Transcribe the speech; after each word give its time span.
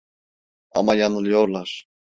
Ama 0.71 0.95
yanılıyorlar. 0.95 1.87